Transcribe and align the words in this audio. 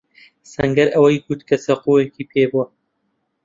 سەنگەر 0.51 0.87
ئەوەی 0.93 1.21
گوت 1.25 1.41
کە 1.49 1.55
چەقۆیەکی 1.65 2.29
پێبووە. 2.31 2.65